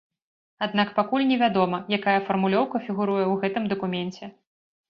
[0.67, 4.33] Аднак пакуль не вядома, якая фармулёўка фігуруе ў гэтым дакуменце.